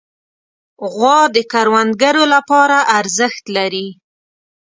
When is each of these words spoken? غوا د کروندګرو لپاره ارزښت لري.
غوا 0.91 1.19
د 1.35 1.37
کروندګرو 1.53 2.23
لپاره 2.33 2.77
ارزښت 2.99 3.43
لري. 3.57 3.87